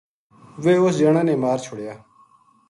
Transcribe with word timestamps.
ویہ 0.63 0.79
اِ 0.85 0.89
س 0.93 0.95
جنا 1.01 1.21
نے 1.27 1.33
مار 1.41 1.57
چھڑیا 1.65 1.93